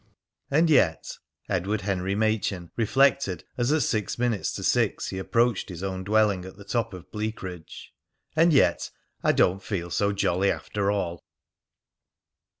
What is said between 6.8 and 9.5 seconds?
of Bleakridge, "and yet I